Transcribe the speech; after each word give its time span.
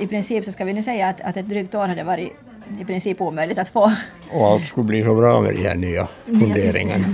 i 0.00 0.06
princip 0.06 0.44
så 0.44 0.52
ska 0.52 0.64
vi 0.64 0.72
nu 0.72 0.82
säga 0.82 1.08
att, 1.08 1.20
att 1.20 1.36
ett 1.36 1.48
drygt 1.48 1.74
år 1.74 1.88
hade 1.88 2.04
varit 2.04 2.32
i 2.80 2.84
princip 2.84 3.20
omöjligt 3.20 3.58
att 3.58 3.68
få. 3.68 3.92
Och 4.30 4.46
allt 4.46 4.66
skulle 4.66 4.86
bli 4.86 5.04
så 5.04 5.14
bra 5.14 5.40
med 5.40 5.54
de 5.54 5.62
här 5.62 5.74
nya 5.74 6.08
funderingarna. 6.26 7.06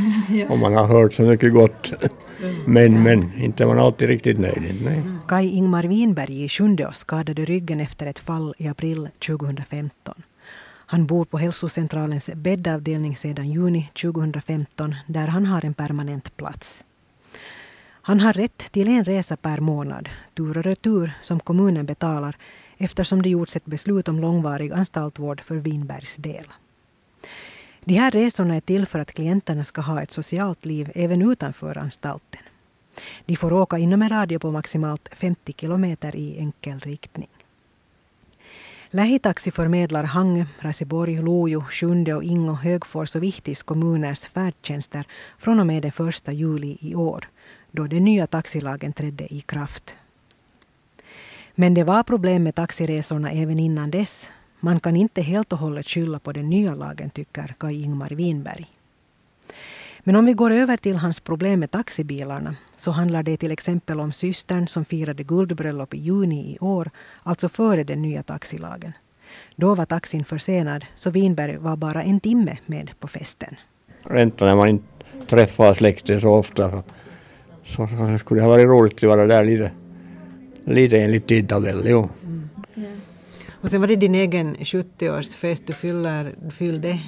Och 0.48 0.58
man 0.58 0.74
har 0.74 0.86
hört 0.86 1.14
så 1.14 1.22
mycket 1.22 1.52
gott. 1.52 1.92
Men, 2.66 3.02
men, 3.02 3.42
inte 3.42 3.62
är 3.62 3.66
man 3.66 3.78
alltid 3.78 4.08
riktigt 4.08 4.38
nöjd. 4.38 4.82
Nej. 4.84 5.02
Kai 5.28 5.48
Ingmar 5.48 5.84
Winberg 5.84 6.44
i 6.44 6.48
Sjundeås 6.48 6.98
skadade 6.98 7.44
ryggen 7.44 7.80
efter 7.80 8.06
ett 8.06 8.18
fall 8.18 8.54
i 8.58 8.68
april 8.68 9.08
2015. 9.26 10.22
Han 10.88 11.06
bor 11.06 11.24
på 11.24 11.38
hälsocentralens 11.38 12.30
bäddavdelning 12.34 13.16
sedan 13.16 13.50
juni 13.50 13.90
2015 14.02 14.94
där 15.06 15.26
han 15.26 15.46
har 15.46 15.64
en 15.64 15.74
permanent 15.74 16.36
plats. 16.36 16.84
Han 18.02 18.20
har 18.20 18.32
rätt 18.32 18.72
till 18.72 18.88
en 18.88 19.04
resa 19.04 19.36
per 19.36 19.60
månad, 19.60 20.08
tur 20.34 20.58
och 20.58 20.64
retur, 20.64 21.12
som 21.22 21.40
kommunen 21.40 21.86
betalar 21.86 22.36
eftersom 22.78 23.22
det 23.22 23.28
gjorts 23.28 23.56
ett 23.56 23.66
beslut 23.66 24.08
om 24.08 24.20
långvarig 24.20 24.72
anstaltvård 24.72 25.40
för 25.40 25.54
Winbergs 25.54 26.14
del. 26.14 26.44
De 27.84 27.94
här 27.94 28.10
resorna 28.10 28.56
är 28.56 28.60
till 28.60 28.86
för 28.86 28.98
att 28.98 29.12
klienterna 29.12 29.64
ska 29.64 29.80
ha 29.80 30.02
ett 30.02 30.10
socialt 30.10 30.64
liv 30.64 30.92
även 30.94 31.30
utanför 31.32 31.78
anstalten. 31.78 32.42
De 33.26 33.36
får 33.36 33.52
åka 33.52 33.78
inom 33.78 34.02
en 34.02 34.08
radie 34.08 34.38
på 34.38 34.50
maximalt 34.50 35.08
50 35.12 35.52
kilometer 35.52 36.16
i 36.16 36.38
enkel 36.38 36.80
riktning. 36.80 37.28
Lähitaxi 38.90 39.50
förmedlar 39.50 40.04
Hangö, 40.04 40.44
Raseborg, 40.58 41.22
Lojo, 41.22 41.60
Sjunde 41.60 42.14
och 42.14 42.24
Ingo, 42.24 42.52
Högfors 42.52 43.16
och 43.16 43.22
Vihtis 43.22 43.62
kommuners 43.62 44.20
färdtjänster 44.20 45.06
från 45.38 45.60
och 45.60 45.66
med 45.66 45.82
den 45.82 46.08
1 46.08 46.32
juli 46.32 46.76
i 46.80 46.94
år, 46.94 47.28
då 47.70 47.86
den 47.86 48.04
nya 48.04 48.26
taxilagen 48.26 48.92
trädde 48.92 49.34
i 49.34 49.40
kraft. 49.40 49.96
Men 51.58 51.74
det 51.74 51.84
var 51.84 52.02
problem 52.02 52.42
med 52.42 52.54
taxiresorna 52.54 53.30
även 53.30 53.58
innan 53.58 53.90
dess. 53.90 54.28
Man 54.60 54.80
kan 54.80 54.96
inte 54.96 55.22
helt 55.22 55.52
och 55.52 55.58
hållet 55.58 55.86
skylla 55.86 56.18
på 56.18 56.32
den 56.32 56.50
nya 56.50 56.74
lagen, 56.74 57.10
tycker 57.10 57.54
Kai 57.58 57.82
Ingmar 57.82 58.10
Winberg. 58.10 58.66
Men 60.00 60.16
om 60.16 60.24
vi 60.24 60.32
går 60.32 60.50
över 60.50 60.76
till 60.76 60.96
hans 60.96 61.20
problem 61.20 61.60
med 61.60 61.70
taxibilarna 61.70 62.56
så 62.76 62.90
handlar 62.90 63.22
det 63.22 63.36
till 63.36 63.50
exempel 63.50 64.00
om 64.00 64.12
systern 64.12 64.68
som 64.68 64.84
firade 64.84 65.22
guldbröllop 65.22 65.94
i 65.94 65.98
juni 65.98 66.54
i 66.54 66.58
år, 66.60 66.90
alltså 67.22 67.48
före 67.48 67.84
den 67.84 68.02
nya 68.02 68.22
taxilagen. 68.22 68.92
Då 69.56 69.74
var 69.74 69.84
taxin 69.86 70.24
försenad 70.24 70.84
så 70.96 71.10
Winberg 71.10 71.56
var 71.56 71.76
bara 71.76 72.02
en 72.02 72.20
timme 72.20 72.58
med 72.66 72.90
på 73.00 73.08
festen. 73.08 73.56
Ränta 74.02 74.44
när 74.44 74.54
man 74.54 74.68
inte 74.68 74.86
träffar 75.26 75.74
släkten 75.74 76.20
så 76.20 76.28
ofta 76.28 76.70
så, 76.70 76.82
så, 77.64 77.88
så 77.88 78.18
skulle 78.18 78.40
det 78.40 78.44
ha 78.44 78.50
varit 78.50 78.66
roligt 78.66 78.96
att 78.96 79.08
vara 79.08 79.26
där 79.26 79.44
lite, 79.44 79.70
lite 80.66 80.98
enligt 80.98 81.26
tidtabell. 81.26 81.82
Jo. 81.84 82.08
Och 83.60 83.70
sen 83.70 83.80
var 83.80 83.88
det 83.88 83.96
din 83.96 84.14
egen 84.14 84.56
70-årsfest 84.56 85.62
du 85.66 85.72
fyller, 85.72 86.34
fyllde 86.50 86.98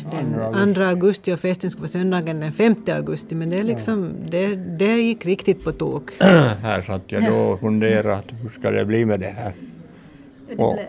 den 0.53 0.75
2 0.75 0.83
augusti 0.83 1.33
och 1.33 1.41
festen 1.41 1.71
skulle 1.71 1.81
vara 1.81 1.89
söndagen 1.89 2.41
den 2.41 2.53
5 2.53 2.75
augusti 2.89 3.35
men 3.35 3.51
det, 3.51 3.59
är 3.59 3.65
liksom, 3.65 4.13
det, 4.31 4.57
det 4.57 4.97
gick 4.97 5.27
riktigt 5.27 5.65
på 5.65 5.73
tok. 5.73 6.11
här 6.21 6.81
satt 6.81 7.03
jag 7.07 7.25
då 7.25 7.37
och 7.37 7.61
funderade 7.61 8.17
att 8.17 8.33
hur 8.43 8.49
ska 8.49 8.71
det 8.71 8.85
bli 8.85 9.05
med 9.05 9.21
det 9.21 9.35
här. 9.37 9.53
Det 10.57 10.87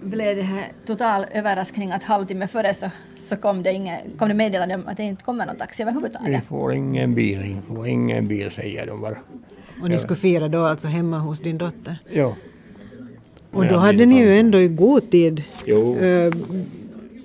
blev, 0.00 0.36
det 0.36 0.42
här 0.42 0.72
total 0.86 1.26
överraskning 1.32 1.92
att 1.92 2.04
halvtimme 2.04 2.46
före 2.46 2.74
så, 2.74 2.90
så 3.16 3.36
kom, 3.36 3.62
det 3.62 3.72
inga, 3.72 3.98
kom 4.18 4.28
det 4.28 4.34
meddelande 4.34 4.74
om 4.74 4.86
att 4.86 4.96
det 4.96 5.02
inte 5.02 5.24
kommer 5.24 5.46
någon 5.46 5.56
taxi 5.56 5.82
Vi 5.84 5.90
överhuvudtaget. 5.90 6.44
får 6.44 6.74
ingen 6.74 7.14
bil, 7.14 7.38
vi 7.38 7.74
får 7.74 7.88
ingen 7.88 8.28
bil 8.28 8.50
säger 8.50 8.86
de 8.86 9.00
bara. 9.00 9.16
Och 9.82 9.90
ni 9.90 9.98
skulle 9.98 10.20
fira 10.20 10.48
då 10.48 10.64
alltså 10.64 10.88
hemma 10.88 11.18
hos 11.18 11.40
din 11.40 11.58
dotter. 11.58 11.98
Jo. 12.12 12.34
Och 13.50 13.64
Ja, 13.64 13.70
då 13.70 13.76
hade 13.76 14.06
ni 14.06 14.18
ju 14.18 14.36
ändå 14.38 14.58
i 14.58 14.68
god 14.68 15.10
tid 15.10 15.42
Jo, 15.66 15.98
eh, 15.98 16.32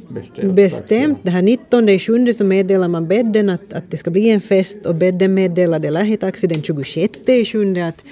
bestämt. 0.09 0.53
bestämt. 0.55 1.19
Det 1.23 1.30
här 1.30 1.41
19 1.41 1.89
i 1.89 2.00
sjunde 2.00 2.33
så 2.33 2.44
meddelar 2.44 2.88
man 2.88 3.08
bädden 3.08 3.50
att, 3.50 3.73
att 3.73 3.83
det 3.91 3.97
ska 3.97 4.11
bli 4.11 4.30
en 4.30 4.41
fest 4.41 4.85
och 4.85 4.95
bädden 4.95 5.34
meddelade 5.34 5.90
Lähitaxi 5.90 6.47
den 6.47 6.62
26 6.62 7.29
i 7.29 7.46
sjunde 7.46 7.88
att, 7.88 8.03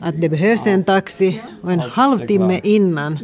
att 0.00 0.20
det 0.20 0.28
behövs 0.28 0.66
en 0.66 0.84
taxi 0.84 1.40
och 1.62 1.72
en 1.72 1.80
halvtimme 1.80 2.60
innan 2.62 3.18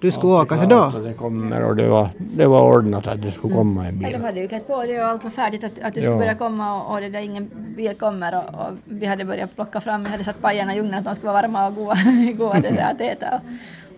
du 0.00 0.10
skulle 0.10 0.32
åka. 0.32 0.58
Så 0.58 0.64
då, 0.66 0.90
det 1.04 1.12
kommer 1.14 1.64
och 1.64 1.76
det 1.76 1.88
var, 1.88 2.08
det 2.18 2.46
var 2.46 2.62
ordnat 2.62 3.06
att 3.06 3.22
det 3.22 3.32
skulle 3.32 3.54
komma 3.54 3.86
en 3.86 4.00
Ja, 4.00 4.08
bil. 4.08 4.18
de 4.18 4.24
hade 4.24 4.40
ju 4.40 4.48
klätt 4.48 4.66
på 4.66 4.82
det 4.84 5.00
och 5.02 5.08
allt 5.08 5.24
var 5.24 5.30
färdigt 5.30 5.64
att, 5.64 5.78
att 5.82 5.94
du 5.94 6.00
skulle 6.00 6.14
Ja. 6.14 6.18
börja 6.18 6.34
komma 6.34 6.82
och, 6.82 6.94
och 6.94 7.00
det 7.00 7.08
där 7.08 7.20
ingen 7.20 7.50
bil 7.76 7.94
kommer 7.94 8.34
och, 8.38 8.60
och 8.60 8.72
vi 8.84 9.06
hade 9.06 9.24
börjat 9.24 9.54
plocka 9.54 9.80
fram, 9.80 10.04
vi 10.04 10.10
hade 10.10 10.24
satt 10.24 10.40
pajerna 10.42 10.74
i 10.74 10.80
ugnen 10.80 10.94
att 10.98 11.04
de 11.04 11.14
skulle 11.14 11.32
vara 11.32 11.42
varma 11.42 11.66
och 11.66 11.74
goda, 11.74 11.96
goda 12.38 12.60
det 12.60 12.70
där 12.70 12.92
att 12.92 13.00
äta. 13.00 13.40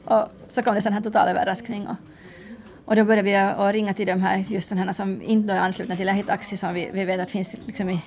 Och, 0.04 0.16
och 0.22 0.28
så 0.48 0.62
kom 0.62 0.74
det 0.74 0.80
sån 0.82 0.92
här 0.92 1.00
total 1.00 1.28
överraskning 1.28 1.86
och, 1.86 1.96
och 2.84 2.96
då 2.96 3.04
började 3.04 3.22
vi 3.22 3.36
att 3.36 3.72
ringa 3.72 3.94
till 3.94 4.06
de 4.06 4.20
här 4.20 4.44
just 4.48 4.68
sådana 4.68 4.86
här 4.86 4.92
som 4.92 5.22
inte 5.22 5.52
är 5.54 5.60
anslutna 5.60 5.96
till 5.96 6.06
Lähitaxi 6.06 6.56
som 6.56 6.74
vi, 6.74 6.90
vi 6.92 7.04
vet 7.04 7.20
att 7.20 7.30
finns 7.30 7.56
liksom 7.66 7.90
i 7.90 8.00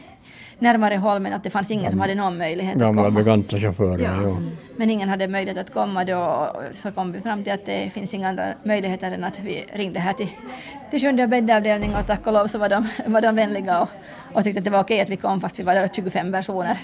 närmare 0.59 0.96
håll 0.96 1.19
men 1.19 1.34
att 1.34 1.44
det 1.44 1.50
fanns 1.50 1.72
ingen 1.72 1.91
som 1.91 2.00
hade 2.00 2.16
någon 2.16 2.38
möjlighet 2.38 2.75
att 2.75 2.81
Gamla 2.81 3.03
komma. 3.03 3.19
bekanta 3.24 3.59
chaufförer. 3.59 4.19
Jo. 4.24 4.38
Men 4.78 4.90
ingen 4.90 5.09
hade 5.09 5.28
möjlighet 5.28 5.58
att 5.58 5.74
komma 5.74 6.06
då 6.06 6.18
och 6.18 6.75
så 6.75 6.91
kom 6.91 7.12
vi 7.12 7.19
fram 7.22 7.44
till 7.44 7.53
att 7.53 7.66
det 7.66 7.94
finns 7.94 8.14
inga 8.14 8.30
andra 8.30 8.44
möjligheter 8.64 9.12
än 9.12 9.24
att 9.24 9.40
vi 9.40 9.66
ringde 9.74 10.00
här 10.00 10.14
till, 10.14 10.30
till 10.91 11.02
sjunde 11.02 11.28
bäddavdelning 11.28 11.96
och 11.96 12.08
tack 12.08 12.28
och 12.28 12.34
lov 12.34 12.47
så 12.47 12.59
var 12.59 12.69
de, 12.69 12.88
var 13.06 13.22
de 13.22 13.36
vänliga 13.36 13.81
och, 13.81 13.90
och 14.34 14.44
tyckte 14.44 14.59
att 14.59 14.64
det 14.66 14.72
var 14.72 14.80
okej 14.80 15.02
att 15.02 15.09
vi 15.09 15.18
kom 15.18 15.40
fast 15.41 15.59
vi 15.59 15.64
var 15.64 15.74
där 15.74 15.90
25 15.96 16.31
personer. 16.31 16.78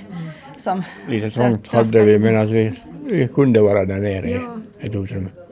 Som 0.57 0.83
Lite 1.07 1.31
trångt 1.31 1.67
hade 1.67 2.03
vi 2.03 2.19
men 2.19 2.37
att 2.37 2.49
vi, 2.49 2.73
vi 3.05 3.27
kunde 3.27 3.61
vara 3.61 3.85
där 3.85 3.99
nere 3.99 4.29
i 4.29 4.33
ett. 4.33 5.48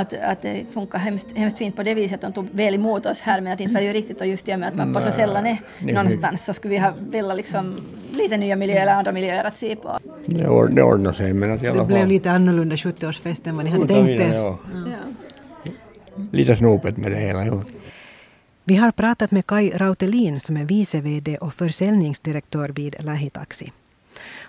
Att, 0.00 0.14
att 0.14 0.42
det 0.42 0.64
funkar 0.72 0.98
hemskt, 0.98 1.36
hemskt 1.36 1.58
fint 1.58 1.76
på 1.76 1.82
det 1.82 1.94
viset 1.94 2.14
att 2.14 2.20
de 2.20 2.32
tog 2.32 2.48
väl 2.52 2.74
emot 2.74 3.06
oss 3.06 3.20
här 3.20 3.40
men 3.40 3.52
att 3.52 3.60
inte 3.60 3.74
var 3.74 3.80
det 3.80 3.86
ju 3.86 3.92
riktigt 3.92 4.20
och 4.20 4.26
just 4.26 4.48
i 4.48 4.54
och 4.54 4.58
med 4.58 4.68
att 4.68 4.76
pappa 4.76 5.00
så 5.00 5.12
sällan 5.12 5.46
är 5.46 5.58
Nej. 5.78 5.94
någonstans 5.94 6.44
så 6.44 6.52
skulle 6.52 6.74
vi 6.74 6.78
ha 6.80 6.92
velat 7.10 7.36
liksom 7.36 7.76
lite 8.12 8.36
nya 8.36 8.56
miljöer 8.56 8.82
eller 8.82 8.92
andra 8.92 9.12
miljöer 9.12 9.44
att 9.44 9.58
se 9.58 9.76
på. 9.76 9.98
Det, 10.26 10.48
ord, 10.48 10.70
det 10.74 10.82
ordnade 10.82 11.16
sig 11.16 11.32
men 11.32 11.52
att 11.52 11.62
i 11.62 11.68
alla 11.68 11.80
det 11.80 11.86
blev 11.86 11.98
fall. 11.98 12.08
lite 12.08 12.30
annorlunda 12.30 12.76
70-årsfest 12.76 13.48
än 13.48 13.56
vad 13.56 13.64
ni 13.64 13.70
hade 13.70 13.84
Utan 13.84 14.04
tänkt 14.04 14.20
er. 14.20 14.34
ja. 14.34 14.58
Ja. 14.86 15.72
Lite 16.32 16.56
snopet 16.56 16.96
med 16.96 17.12
det 17.12 17.18
hela. 17.18 17.46
Jo. 17.46 17.62
Vi 18.64 18.76
har 18.76 18.90
pratat 18.90 19.30
med 19.30 19.46
Kai 19.46 19.70
Rautelin 19.74 20.40
som 20.40 20.56
är 20.56 20.64
vice 20.64 21.00
VD 21.00 21.36
och 21.38 21.54
försäljningsdirektör 21.54 22.68
vid 22.68 22.96
Lähitaxi. 23.00 23.72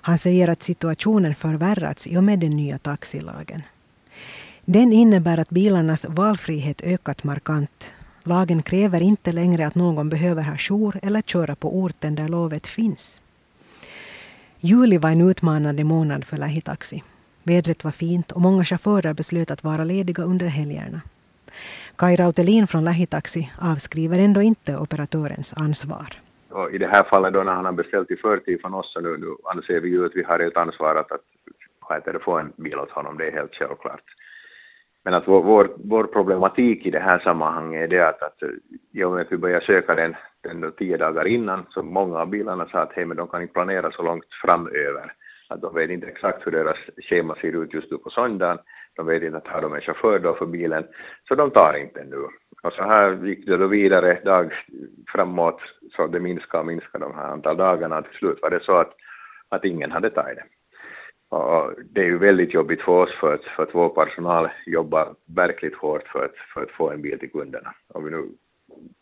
Han 0.02 0.18
säger 0.18 0.48
att 0.48 0.64
situationen 0.64 1.36
förvärrats 1.36 2.08
i 2.08 2.18
och 2.18 2.24
med 2.24 2.40
den 2.40 2.50
nya 2.52 2.78
taxilagen. 2.78 3.62
Den 4.72 4.94
innebär 4.94 5.40
att 5.40 5.50
bilarnas 5.50 6.06
valfrihet 6.10 6.82
ökat 6.84 7.24
markant. 7.24 7.94
Lagen 8.24 8.62
kräver 8.62 9.02
inte 9.02 9.32
längre 9.32 9.68
att 9.68 9.76
någon 9.76 10.10
behöver 10.10 10.44
ha 10.44 10.58
jour 10.58 11.00
eller 11.04 11.22
köra 11.22 11.56
på 11.56 11.80
orten 11.80 12.16
där 12.16 12.28
lovet 12.28 12.68
finns. 12.68 13.22
Juli 14.60 14.98
var 14.98 15.10
en 15.10 15.30
utmanande 15.30 15.84
månad 15.84 16.26
för 16.26 16.38
Lähitaxi. 16.38 17.04
Vädret 17.44 17.84
var 17.84 17.92
fint 17.92 18.32
och 18.32 18.42
många 18.42 18.64
chaufförer 18.64 19.14
beslöt 19.14 19.52
att 19.52 19.64
vara 19.64 19.84
lediga 19.84 20.24
under 20.24 20.48
helgerna. 20.48 21.02
Kai 21.96 22.16
Rautelin 22.16 22.68
från 22.68 22.84
Lähitaxi 22.84 23.52
avskriver 23.62 24.20
ändå 24.20 24.42
inte 24.42 24.78
operatörens 24.78 25.54
ansvar. 25.54 26.10
Och 26.50 26.72
I 26.72 26.78
det 26.78 26.88
här 26.88 27.04
fallet 27.04 27.34
då 27.34 27.44
när 27.44 27.54
han 27.54 27.66
har 27.66 27.72
beställt 27.72 28.12
i 28.12 28.16
förtid 28.16 28.62
från 28.62 28.74
oss 28.74 28.94
så 28.94 29.00
nu, 29.00 29.18
nu 29.18 29.36
anser 29.54 29.80
vi 29.80 29.90
ju 29.90 30.06
att 30.06 30.16
vi 30.16 30.24
har 30.24 30.40
ett 30.40 30.58
ansvar 30.58 30.96
att, 30.96 31.12
att 31.12 32.24
få 32.24 32.38
en 32.38 32.52
bil 32.56 32.76
åt 32.76 32.92
honom, 32.92 33.18
det 33.18 33.28
är 33.28 33.32
helt 33.32 33.56
självklart. 33.56 34.04
Men 35.04 35.14
att 35.14 35.28
vår, 35.28 35.44
vår, 35.44 35.70
vår 35.78 36.04
problematik 36.04 36.86
i 36.86 36.92
det 36.92 37.00
här 37.00 37.20
sammanhanget 37.20 37.84
är 37.84 37.88
det 37.88 38.08
att, 38.08 38.24
att 38.24 38.44
i 38.94 39.04
och 39.04 39.12
med 39.12 39.22
att 39.22 39.32
vi 39.32 39.38
börjar 39.38 39.60
söka 39.60 39.96
den, 39.96 40.16
den 40.42 40.72
tio 40.72 40.98
dagar 40.98 41.28
innan 41.28 41.66
så 41.70 41.84
många 41.84 42.20
av 42.20 42.30
bilarna 42.30 42.66
sa 42.66 42.80
att 42.80 42.94
hej 42.94 43.06
men 43.06 43.18
de 43.18 43.28
kan 43.28 43.42
inte 43.42 43.54
planera 43.54 43.92
så 43.92 44.04
långt 44.04 44.26
framöver. 44.42 45.14
Att 45.50 45.62
de 45.62 45.76
vet 45.76 45.90
inte 45.90 46.08
exakt 46.08 46.48
hur 46.48 46.52
deras 46.52 46.78
schema 46.98 47.36
ser 47.36 47.64
ut 47.64 47.74
just 47.74 47.92
nu 47.92 47.98
på 47.98 48.10
söndagen. 48.10 48.58
De 48.96 49.06
vet 49.06 49.24
inte 49.24 49.38
att 49.38 49.48
har 49.48 49.62
de 49.62 49.74
en 49.74 49.82
chaufför 49.82 50.20
då 50.20 50.34
för 50.36 50.46
bilen. 50.46 50.88
Så 51.28 51.36
de 51.36 51.52
tar 51.52 51.74
inte 51.78 52.04
nu. 52.04 52.28
Och 52.64 52.74
så 52.74 52.84
här 52.84 53.26
gick 53.26 53.46
det 53.46 53.58
då 53.58 53.68
vidare 53.68 54.22
dag 54.26 54.54
framåt 55.08 55.62
så 55.96 56.08
det 56.08 56.20
minskade 56.20 56.62
och 56.62 56.68
minskade 56.68 57.06
de 57.06 57.16
här 57.16 57.28
antal 57.28 57.58
dagarna. 57.58 58.02
Till 58.02 58.18
slut 58.18 58.40
var 58.42 58.50
det 58.50 58.64
så 58.64 58.74
att, 58.78 58.94
att 59.50 59.66
ingen 59.66 59.92
hade 59.92 60.10
tagit 60.10 60.38
det. 60.38 60.44
Och 61.30 61.74
det 61.92 62.02
är 62.02 62.06
ju 62.06 62.18
väldigt 62.18 62.54
jobbigt 62.54 62.82
för 62.82 62.92
oss 62.92 63.14
för 63.20 63.34
att, 63.34 63.44
för 63.44 63.64
att 63.64 63.76
vår 63.76 63.90
personal 63.90 64.50
jobbar 64.66 65.16
verkligt 65.26 65.76
hårt 65.76 66.08
för 66.08 66.26
att, 66.26 66.36
för 66.54 66.64
att 66.64 66.72
få 66.72 66.90
en 66.90 67.02
bil 67.02 67.20
till 67.20 67.32
kunderna. 67.32 67.74
Och 67.88 68.08
vi 68.08 68.12
nu 68.12 68.30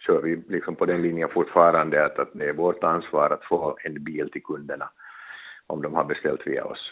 kör 0.06 0.22
vi 0.22 0.44
liksom 0.48 0.76
på 0.76 0.86
den 0.86 1.02
linjen 1.02 1.30
fortfarande 1.30 2.06
att, 2.06 2.20
att 2.20 2.30
det 2.34 2.50
är 2.50 2.54
vårt 2.54 2.84
ansvar 2.84 3.30
att 3.30 3.44
få 3.44 3.78
en 3.84 4.04
bil 4.04 4.30
till 4.32 4.44
kunderna 4.44 4.90
om 5.68 5.82
de 5.82 5.94
har 5.94 6.04
beställt 6.04 6.48
via 6.48 6.66
oss. 6.66 6.92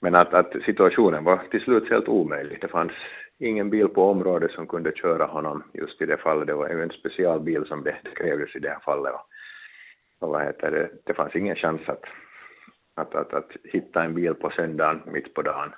Men 0.00 0.14
att, 0.14 0.34
att 0.34 0.52
situationen 0.64 1.24
var 1.24 1.36
till 1.50 1.60
slut 1.60 1.90
helt 1.90 2.08
omöjlig. 2.08 2.58
Det 2.60 2.68
fanns 2.68 2.92
ingen 3.38 3.70
bil 3.70 3.88
på 3.88 4.10
området 4.10 4.50
som 4.50 4.66
kunde 4.66 4.92
köra 4.92 5.26
honom 5.26 5.62
just 5.74 6.02
i 6.02 6.06
det 6.06 6.16
fallet. 6.16 6.46
Det 6.46 6.54
var 6.54 6.68
ju 6.68 6.82
en 6.82 6.90
specialbil 6.90 7.64
som 7.66 7.84
det 7.84 7.96
krävdes 8.14 8.56
i 8.56 8.58
det 8.58 8.68
här 8.68 8.80
fallet. 8.84 9.12
Och, 9.12 9.26
och 10.18 10.28
vad 10.28 10.44
heter 10.44 10.70
det, 10.70 10.90
det 11.04 11.14
fanns 11.14 11.36
ingen 11.36 11.56
chans 11.56 11.80
att, 11.86 12.04
att, 13.02 13.14
att, 13.14 13.34
att 13.34 13.50
hitta 13.64 14.02
en 14.02 14.14
bil 14.14 14.34
på 14.34 14.50
söndagen 14.50 15.02
mitt 15.06 15.34
på 15.34 15.42
dagen. 15.42 15.72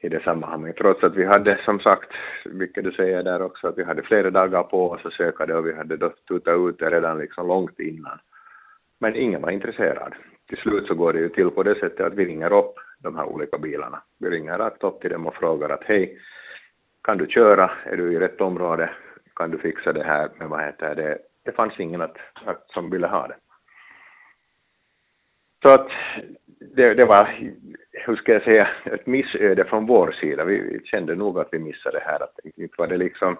i 0.00 0.08
det 0.08 0.22
sammanhanget. 0.22 0.76
Trots 0.76 1.04
att 1.04 1.16
vi 1.16 1.24
hade 1.24 1.60
som 1.64 1.80
sagt, 1.80 2.10
vilket 2.44 2.84
du 2.84 2.92
säger 2.92 3.22
där 3.22 3.42
också, 3.42 3.68
att 3.68 3.78
vi 3.78 3.84
hade 3.84 4.02
flera 4.02 4.30
dagar 4.30 4.62
på 4.62 4.90
oss 4.90 5.00
att 5.04 5.12
söka 5.12 5.46
det 5.46 5.54
och 5.54 5.66
vi 5.66 5.72
hade 5.72 5.96
då 5.96 6.12
tutat 6.28 6.58
ut 6.58 6.78
det 6.78 6.90
redan 6.90 7.18
liksom 7.18 7.46
långt 7.46 7.80
innan. 7.80 8.18
Men 9.00 9.16
ingen 9.16 9.42
var 9.42 9.50
intresserad. 9.50 10.14
Till 10.48 10.58
slut 10.58 10.86
så 10.86 10.94
går 10.94 11.12
det 11.12 11.18
ju 11.18 11.28
till 11.28 11.50
på 11.50 11.62
det 11.62 11.74
sättet 11.74 12.06
att 12.06 12.14
vi 12.14 12.24
ringer 12.26 12.52
upp 12.52 12.74
de 12.98 13.16
här 13.16 13.24
olika 13.24 13.58
bilarna. 13.58 14.02
Vi 14.18 14.30
ringer 14.30 14.58
rakt 14.58 14.84
upp 14.84 15.00
till 15.00 15.10
dem 15.10 15.26
och 15.26 15.34
frågar 15.34 15.68
att 15.68 15.84
hej, 15.84 16.18
kan 17.02 17.18
du 17.18 17.26
köra? 17.26 17.70
Är 17.84 17.96
du 17.96 18.12
i 18.12 18.18
rätt 18.18 18.40
område? 18.40 18.90
Kan 19.36 19.50
du 19.50 19.58
fixa 19.58 19.92
det 19.92 20.04
här? 20.04 20.30
Men 20.38 20.50
vad 20.50 20.60
heter 20.60 20.94
det? 20.94 21.18
Det 21.44 21.52
fanns 21.52 21.80
ingen 21.80 22.02
att, 22.02 22.16
att, 22.44 22.70
som 22.70 22.90
ville 22.90 23.06
ha 23.06 23.26
det. 23.26 23.36
Så 25.62 25.68
att 25.68 25.88
det, 26.60 26.94
det, 26.94 27.06
var, 27.06 27.28
hur 27.92 28.16
ska 28.16 28.32
jag 28.32 28.42
säga, 28.42 28.68
ett 28.84 29.06
missöde 29.06 29.64
från 29.64 29.86
vår 29.86 30.12
sida. 30.12 30.44
Vi 30.44 30.80
kände 30.84 31.14
nog 31.14 31.38
att 31.38 31.48
vi 31.52 31.58
missade 31.58 31.98
det 31.98 32.04
här. 32.04 32.22
Att 32.22 32.38
inte 32.56 32.74
var 32.78 32.86
det 32.86 32.96
liksom, 32.96 33.36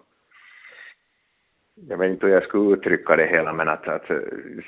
jag 1.89 1.99
vet 1.99 2.11
inte 2.11 2.27
hur 2.27 2.35
jag 2.35 2.43
skulle 2.43 2.75
uttrycka 2.75 3.17
det 3.17 3.27
hela, 3.27 3.53
men 3.53 3.69
att, 3.69 3.89
att 3.89 4.07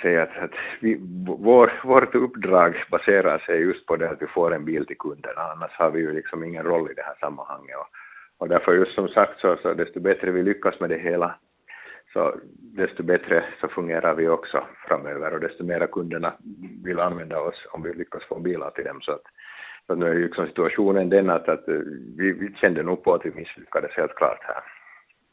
säga 0.03 0.23
att, 0.23 0.39
att 0.39 0.55
vi, 0.81 0.99
vår, 1.39 1.73
vårt 1.85 2.15
uppdrag 2.15 2.85
baserar 2.91 3.39
sig 3.39 3.61
just 3.61 3.87
på 3.87 3.97
det 3.97 4.11
att 4.11 4.23
vi 4.23 4.27
får 4.27 4.55
en 4.55 4.65
bil 4.65 4.87
till 4.87 4.99
kunderna, 4.99 5.41
annars 5.41 5.73
har 5.73 5.91
vi 5.91 6.01
ju 6.01 6.13
liksom 6.13 6.45
ingen 6.45 6.65
roll 6.65 6.91
i 6.91 6.95
det 6.95 7.03
här 7.03 7.17
sammanhanget. 7.21 7.77
Och, 7.77 7.89
och 8.39 8.49
därför 8.49 8.73
just 8.75 8.95
som 8.95 9.09
sagt 9.09 9.41
så, 9.41 9.57
så 9.63 9.75
desto 9.75 10.01
bättre 10.01 10.31
vi 10.31 10.43
lyckas 10.43 10.81
med 10.81 10.91
det 10.91 10.99
hela, 10.99 11.35
så 12.15 12.35
desto 12.77 13.03
bättre 13.03 13.45
så 13.61 13.69
fungerar 13.69 14.15
vi 14.15 14.29
också 14.29 14.65
framöver 14.89 15.35
och 15.35 15.41
desto 15.41 15.65
mera 15.65 15.87
kunderna 15.87 16.33
vill 16.85 17.01
använda 17.01 17.41
oss 17.41 17.67
om 17.71 17.83
vi 17.83 17.95
lyckas 17.95 18.25
få 18.25 18.39
bilar 18.39 18.71
till 18.71 18.85
dem. 18.85 19.01
Så 19.01 19.13
att, 19.13 19.23
så 19.87 19.95
nu 19.95 20.07
är 20.07 20.15
ju 20.15 20.25
liksom 20.25 20.47
situationen 20.47 21.11
den 21.11 21.31
att, 21.31 21.49
att 21.49 21.69
eh, 21.69 21.75
vi, 22.17 22.33
vi 22.33 22.55
kände 22.61 22.83
nog 22.83 23.05
på 23.05 23.15
att 23.15 23.27
vi 23.27 23.35
misslyckades 23.35 23.91
helt 23.97 24.15
klart 24.15 24.43
här. 24.43 24.63